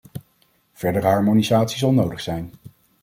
[0.83, 2.51] Verdere harmonisatie zal nodig zijn.